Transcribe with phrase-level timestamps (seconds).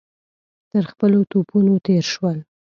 [0.69, 2.37] تر خپلو توپونو تېر شول.